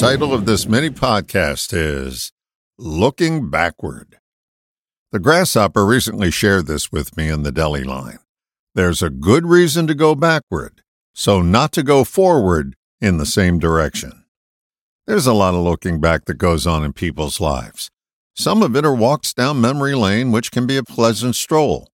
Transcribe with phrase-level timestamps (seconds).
[0.00, 2.32] title of this mini podcast is
[2.78, 4.18] Looking Backward.
[5.12, 8.18] The Grasshopper recently shared this with me in the deli line.
[8.74, 10.80] There's a good reason to go backward,
[11.12, 14.24] so not to go forward in the same direction.
[15.06, 17.90] There's a lot of looking back that goes on in people's lives.
[18.34, 21.90] Some of it are walks down memory lane, which can be a pleasant stroll.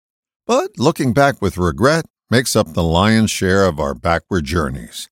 [0.47, 5.09] But looking back with regret makes up the lion's share of our backward journeys.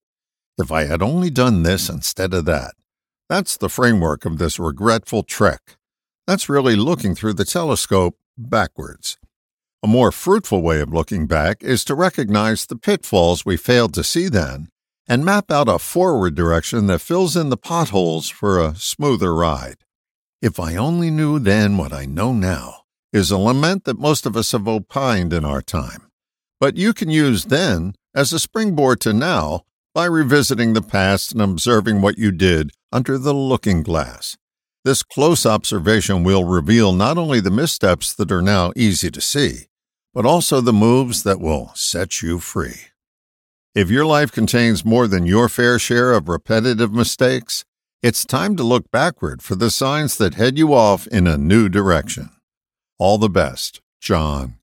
[0.58, 2.74] If I had only done this instead of that.
[3.28, 5.76] That's the framework of this regretful trek.
[6.26, 9.16] That's really looking through the telescope backwards.
[9.82, 14.04] A more fruitful way of looking back is to recognize the pitfalls we failed to
[14.04, 14.68] see then
[15.08, 19.76] and map out a forward direction that fills in the potholes for a smoother ride.
[20.42, 24.36] If I only knew then what I know now is a lament that most of
[24.36, 26.10] us have opined in our time.
[26.60, 29.62] But you can use then as a springboard to now
[29.94, 34.36] by revisiting the past and observing what you did under the looking glass.
[34.84, 39.66] This close observation will reveal not only the missteps that are now easy to see,
[40.14, 42.82] but also the moves that will set you free.
[43.74, 47.64] If your life contains more than your fair share of repetitive mistakes,
[48.00, 51.68] it's time to look backward for the signs that head you off in a new
[51.68, 52.30] direction.
[52.98, 54.58] All the best, John.